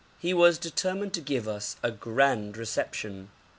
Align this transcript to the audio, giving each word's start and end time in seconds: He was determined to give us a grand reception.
He 0.17 0.33
was 0.33 0.57
determined 0.57 1.13
to 1.13 1.21
give 1.21 1.47
us 1.47 1.75
a 1.83 1.91
grand 1.91 2.57
reception. 2.57 3.29